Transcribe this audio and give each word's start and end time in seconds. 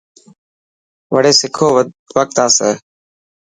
وڙي 1.13 1.33
سکو 1.39 1.67
وقت 2.17 2.35
آسي. 2.45 2.71